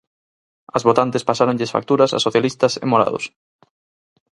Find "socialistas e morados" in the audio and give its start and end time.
2.25-3.23